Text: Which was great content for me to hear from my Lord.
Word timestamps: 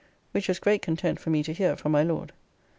Which 0.31 0.47
was 0.47 0.57
great 0.57 0.81
content 0.81 1.19
for 1.19 1.29
me 1.29 1.43
to 1.43 1.53
hear 1.53 1.75
from 1.77 1.91
my 1.91 2.01
Lord. 2.01 2.33